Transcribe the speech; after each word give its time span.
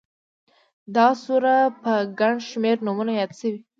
دا 0.95 1.07
سوره 1.23 1.55
په 1.81 1.91
گڼ 2.19 2.33
شمېر 2.49 2.75
نومونو 2.85 3.11
ياده 3.19 3.35
شوې 3.39 3.57